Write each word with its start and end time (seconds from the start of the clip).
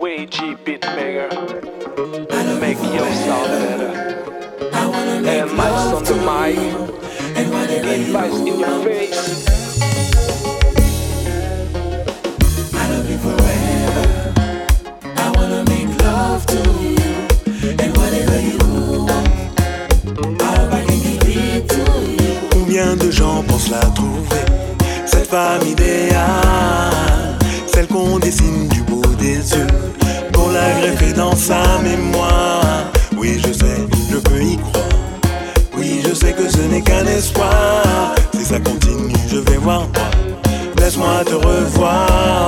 Wagey 0.00 0.56
beat 0.64 0.80
maker. 0.96 1.28
Make 2.58 2.78
your 2.78 3.10
sound 3.24 3.48
better. 3.50 3.92
I 4.72 4.86
wanna 4.86 5.20
make 5.20 5.52
and 5.52 5.92
on 5.92 6.04
the. 6.04 6.56
And 7.36 7.52
in 8.48 8.58
your 8.60 8.82
face. 8.82 9.46
Love. 13.76 14.32
I 15.04 15.32
wanna 15.36 15.64
make 15.68 15.90
love 16.02 16.46
to 16.46 16.60
you. 16.80 17.12
And 17.78 17.90
whatever 17.98 18.40
you 18.40 18.58
want. 19.04 19.10
To. 21.68 21.84
Combien 22.52 22.96
de 22.96 23.10
gens 23.10 23.42
pensent 23.46 23.68
la 23.68 23.84
trouver? 23.90 24.44
Cette 25.04 25.28
femme 25.28 25.66
idéale? 25.66 26.69
Si 37.20 38.44
ça 38.46 38.58
continue, 38.60 39.12
je 39.28 39.36
vais 39.36 39.58
voir. 39.58 39.86
Laisse-moi 40.78 41.22
te 41.26 41.34
revoir. 41.34 42.39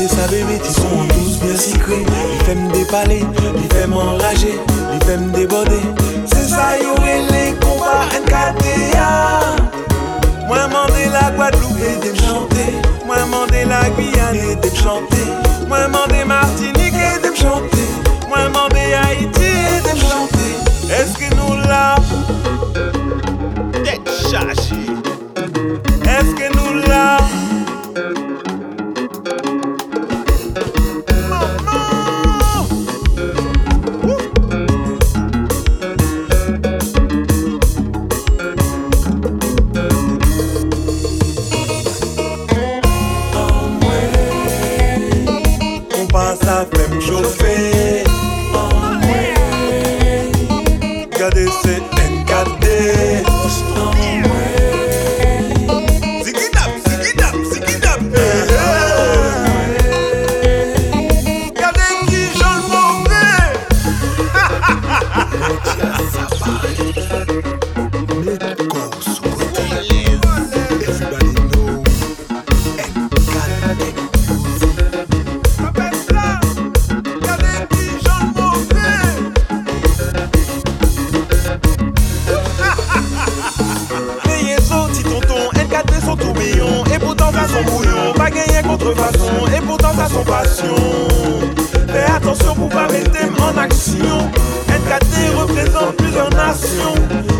de 0.00 0.08
sa 0.08 0.26
bebe 0.28 0.56
Ti 0.64 0.72
son 0.72 1.00
an 1.00 1.08
douz 1.12 1.36
bien 1.42 1.58
sikre 1.58 1.98
Li 2.30 2.38
fem 2.46 2.62
depale, 2.72 3.20
li 3.58 3.66
fem 3.74 3.92
enraje 3.92 4.56
Li 4.92 4.98
fem 5.06 5.30
debode 5.36 5.80
Se 6.32 6.48
sa 6.48 6.72
yo 6.80 6.96
rele 7.04 7.44
kompa 7.60 7.96
NKTA 8.24 9.49
sit 51.70 51.99
et 89.56 89.60
pourtant 89.60 89.92
ça 89.94 90.06
son 90.08 90.24
passion. 90.24 90.74
Fais 91.88 92.12
attention 92.12 92.54
pour 92.54 92.68
pas 92.68 92.88
mettre 92.88 93.10
en 93.42 93.58
action. 93.58 94.30
NKT 94.68 95.36
représente 95.36 95.96
plusieurs 95.96 96.30
nations. 96.30 96.94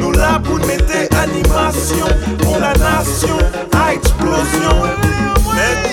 Nous 0.00 0.12
là 0.12 0.40
pour 0.42 0.58
mettre 0.66 0.92
animation 1.16 2.06
pour 2.38 2.58
la 2.58 2.72
nation 2.74 3.38
à 3.72 3.94
explosion. 3.94 4.82
Mais 5.54 5.92